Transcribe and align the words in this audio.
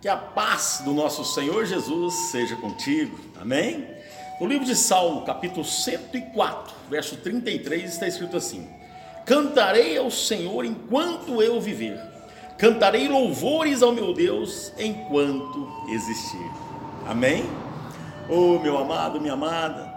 Que 0.00 0.08
a 0.08 0.16
paz 0.16 0.80
do 0.82 0.94
nosso 0.94 1.24
Senhor 1.26 1.66
Jesus 1.66 2.14
seja 2.30 2.56
contigo. 2.56 3.18
Amém? 3.38 3.86
No 4.40 4.46
livro 4.46 4.64
de 4.64 4.74
Salmo, 4.74 5.26
capítulo 5.26 5.62
104, 5.62 6.74
verso 6.88 7.18
33, 7.18 7.92
está 7.92 8.08
escrito 8.08 8.34
assim: 8.34 8.66
Cantarei 9.26 9.98
ao 9.98 10.10
Senhor 10.10 10.64
enquanto 10.64 11.42
eu 11.42 11.60
viver, 11.60 12.00
cantarei 12.56 13.08
louvores 13.08 13.82
ao 13.82 13.92
meu 13.92 14.14
Deus 14.14 14.72
enquanto 14.78 15.70
existir. 15.90 16.50
Amém? 17.06 17.44
Oh, 18.26 18.58
meu 18.58 18.78
amado, 18.78 19.20
minha 19.20 19.34
amada, 19.34 19.92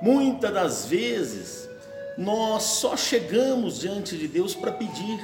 muitas 0.00 0.54
das 0.54 0.86
vezes 0.86 1.68
nós 2.16 2.62
só 2.62 2.96
chegamos 2.96 3.80
diante 3.80 4.16
de 4.16 4.28
Deus 4.28 4.54
para 4.54 4.70
pedir 4.70 5.18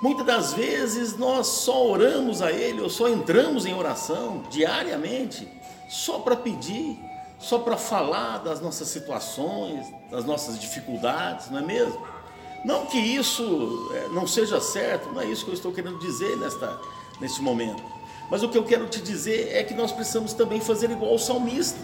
Muitas 0.00 0.24
das 0.24 0.52
vezes 0.54 1.16
nós 1.16 1.46
só 1.46 1.86
oramos 1.88 2.40
a 2.40 2.52
Ele 2.52 2.80
ou 2.80 2.88
só 2.88 3.08
entramos 3.08 3.66
em 3.66 3.74
oração 3.74 4.44
diariamente 4.48 5.48
só 5.88 6.20
para 6.20 6.36
pedir, 6.36 6.98
só 7.38 7.58
para 7.58 7.76
falar 7.76 8.38
das 8.38 8.60
nossas 8.60 8.88
situações, 8.88 9.86
das 10.10 10.24
nossas 10.24 10.58
dificuldades, 10.58 11.50
não 11.50 11.58
é 11.58 11.62
mesmo? 11.62 12.06
Não 12.64 12.86
que 12.86 12.98
isso 12.98 13.90
é, 13.94 14.08
não 14.08 14.26
seja 14.26 14.60
certo, 14.60 15.10
não 15.12 15.20
é 15.20 15.26
isso 15.26 15.44
que 15.44 15.50
eu 15.50 15.54
estou 15.54 15.72
querendo 15.72 15.98
dizer 15.98 16.36
nesta, 16.36 16.78
neste 17.20 17.40
momento. 17.42 17.82
Mas 18.30 18.42
o 18.42 18.48
que 18.48 18.58
eu 18.58 18.64
quero 18.64 18.86
te 18.86 19.00
dizer 19.00 19.50
é 19.52 19.62
que 19.62 19.74
nós 19.74 19.90
precisamos 19.90 20.32
também 20.32 20.60
fazer 20.60 20.90
igual 20.90 21.14
o 21.14 21.18
salmista. 21.18 21.78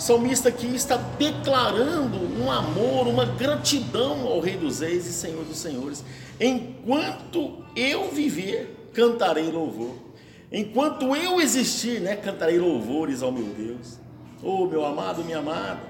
Salmista 0.00 0.48
aqui 0.48 0.74
está 0.74 0.96
declarando 0.96 2.16
um 2.42 2.50
amor, 2.50 3.06
uma 3.06 3.26
gratidão 3.26 4.26
ao 4.26 4.40
Rei 4.40 4.56
dos 4.56 4.80
Reis 4.80 5.04
e 5.04 5.12
Senhor 5.12 5.44
dos 5.44 5.58
Senhores. 5.58 6.02
Enquanto 6.40 7.62
eu 7.76 8.10
viver, 8.10 8.88
cantarei 8.94 9.50
louvor. 9.50 9.94
Enquanto 10.50 11.14
eu 11.14 11.38
existir, 11.38 12.00
né, 12.00 12.16
cantarei 12.16 12.58
louvores 12.58 13.22
ao 13.22 13.30
meu 13.30 13.44
Deus. 13.44 13.98
Oh, 14.42 14.66
meu 14.66 14.86
amado, 14.86 15.22
minha 15.22 15.40
amada, 15.40 15.82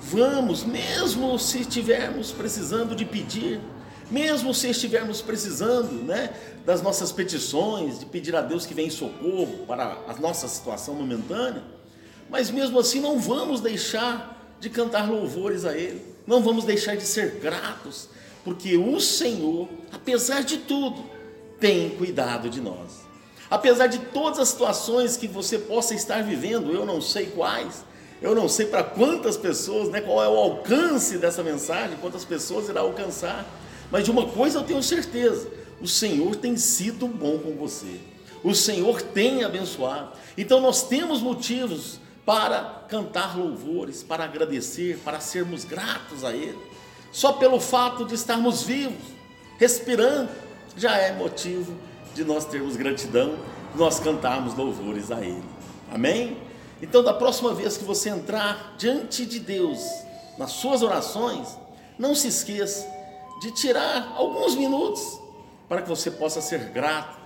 vamos, 0.00 0.62
mesmo 0.62 1.36
se 1.36 1.62
estivermos 1.62 2.30
precisando 2.30 2.94
de 2.94 3.04
pedir, 3.04 3.60
mesmo 4.08 4.54
se 4.54 4.70
estivermos 4.70 5.20
precisando, 5.20 6.04
né, 6.04 6.32
das 6.64 6.80
nossas 6.80 7.10
petições, 7.10 7.98
de 7.98 8.06
pedir 8.06 8.36
a 8.36 8.40
Deus 8.40 8.64
que 8.64 8.72
venha 8.72 8.86
em 8.86 8.92
socorro 8.92 9.66
para 9.66 9.98
a 10.06 10.14
nossa 10.20 10.46
situação 10.46 10.94
momentânea, 10.94 11.76
mas 12.28 12.50
mesmo 12.50 12.78
assim 12.78 13.00
não 13.00 13.18
vamos 13.18 13.60
deixar 13.60 14.56
de 14.60 14.68
cantar 14.68 15.10
louvores 15.10 15.64
a 15.64 15.76
Ele, 15.76 16.02
não 16.26 16.42
vamos 16.42 16.64
deixar 16.64 16.96
de 16.96 17.04
ser 17.04 17.38
gratos, 17.40 18.08
porque 18.44 18.76
o 18.76 19.00
Senhor, 19.00 19.68
apesar 19.92 20.42
de 20.42 20.58
tudo, 20.58 21.04
tem 21.60 21.90
cuidado 21.90 22.48
de 22.48 22.60
nós. 22.60 23.06
Apesar 23.50 23.86
de 23.86 23.98
todas 23.98 24.38
as 24.38 24.48
situações 24.48 25.16
que 25.16 25.26
você 25.26 25.58
possa 25.58 25.94
estar 25.94 26.22
vivendo, 26.22 26.72
eu 26.72 26.84
não 26.84 27.00
sei 27.00 27.26
quais, 27.26 27.84
eu 28.20 28.34
não 28.34 28.48
sei 28.48 28.66
para 28.66 28.82
quantas 28.82 29.36
pessoas, 29.36 29.88
né, 29.88 30.00
qual 30.00 30.22
é 30.22 30.28
o 30.28 30.36
alcance 30.36 31.18
dessa 31.18 31.42
mensagem, 31.42 31.96
quantas 32.00 32.24
pessoas 32.24 32.68
irá 32.68 32.80
alcançar, 32.80 33.46
mas 33.90 34.04
de 34.04 34.10
uma 34.10 34.26
coisa 34.26 34.58
eu 34.58 34.64
tenho 34.64 34.82
certeza: 34.82 35.48
o 35.80 35.88
Senhor 35.88 36.36
tem 36.36 36.56
sido 36.56 37.06
bom 37.06 37.38
com 37.38 37.56
você, 37.56 38.00
o 38.44 38.54
Senhor 38.54 39.00
tem 39.00 39.44
abençoado, 39.44 40.12
então 40.36 40.60
nós 40.60 40.82
temos 40.82 41.22
motivos 41.22 42.00
para 42.28 42.84
cantar 42.90 43.38
louvores, 43.38 44.02
para 44.02 44.24
agradecer, 44.24 44.98
para 45.02 45.18
sermos 45.18 45.64
gratos 45.64 46.22
a 46.24 46.34
Ele. 46.34 46.58
Só 47.10 47.32
pelo 47.32 47.58
fato 47.58 48.04
de 48.04 48.14
estarmos 48.14 48.64
vivos, 48.64 49.02
respirando, 49.56 50.28
já 50.76 50.98
é 50.98 51.10
motivo 51.14 51.74
de 52.14 52.24
nós 52.24 52.44
termos 52.44 52.76
gratidão, 52.76 53.38
nós 53.74 53.98
cantarmos 53.98 54.54
louvores 54.54 55.10
a 55.10 55.22
Ele. 55.24 55.42
Amém? 55.90 56.36
Então, 56.82 57.02
da 57.02 57.14
próxima 57.14 57.54
vez 57.54 57.78
que 57.78 57.84
você 57.84 58.10
entrar 58.10 58.74
diante 58.76 59.24
de 59.24 59.40
Deus, 59.40 59.80
nas 60.36 60.50
suas 60.50 60.82
orações, 60.82 61.56
não 61.98 62.14
se 62.14 62.28
esqueça 62.28 62.86
de 63.40 63.52
tirar 63.52 64.12
alguns 64.14 64.54
minutos 64.54 65.18
para 65.66 65.80
que 65.80 65.88
você 65.88 66.10
possa 66.10 66.42
ser 66.42 66.58
grato 66.72 67.16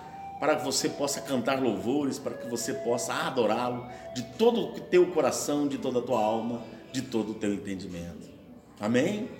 para 0.42 0.56
que 0.56 0.64
você 0.64 0.88
possa 0.88 1.20
cantar 1.20 1.62
louvores, 1.62 2.19
para 2.19 2.34
que 2.34 2.48
você 2.48 2.75
possa 2.75 3.14
adorá-lo 3.14 3.86
de 4.12 4.25
todo 4.25 4.60
o 4.60 4.80
teu 4.80 5.06
coração, 5.06 5.69
de 5.69 5.78
toda 5.78 6.00
a 6.00 6.03
tua 6.03 6.20
alma, 6.20 6.64
de 6.91 7.00
todo 7.00 7.30
o 7.30 7.34
teu 7.34 7.54
entendimento. 7.54 8.28
Amém? 8.80 9.30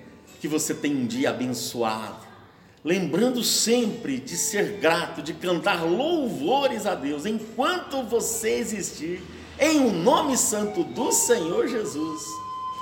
Que 0.41 0.47
você 0.47 0.73
tenha 0.73 0.97
um 0.97 1.05
dia 1.05 1.31
abençoado, 1.31 2.25
lembrando 2.85 3.43
sempre 3.43 4.21
de 4.21 4.37
ser 4.37 4.79
grato, 4.79 5.21
de 5.23 5.35
cantar 5.35 5.85
louvores 5.85 6.87
a 6.87 6.95
Deus 6.95 7.27
enquanto 7.27 8.05
você 8.05 8.51
existir, 8.51 9.21
em 9.59 9.81
o 9.81 9.89
um 9.89 10.03
nome 10.05 10.37
santo 10.37 10.85
do 10.85 11.11
Senhor 11.11 11.67
Jesus. 11.67 12.23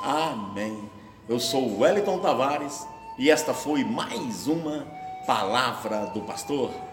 Amém. 0.03 0.91
Eu 1.27 1.41
sou 1.41 1.81
Wellington 1.81 2.19
Tavares 2.19 2.87
e 3.19 3.31
esta 3.31 3.55
foi 3.55 3.83
mais 3.83 4.47
uma 4.47 4.87
palavra 5.27 6.05
do 6.09 6.21
pastor. 6.21 6.90